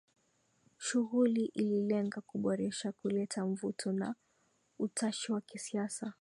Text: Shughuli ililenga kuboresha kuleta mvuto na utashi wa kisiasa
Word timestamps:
Shughuli 0.77 1.45
ililenga 1.45 2.21
kuboresha 2.21 2.91
kuleta 2.91 3.45
mvuto 3.45 3.91
na 3.93 4.15
utashi 4.79 5.31
wa 5.31 5.41
kisiasa 5.41 6.13